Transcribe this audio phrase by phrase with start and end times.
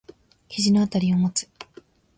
[0.49, 1.47] 肘のあたりを持つ。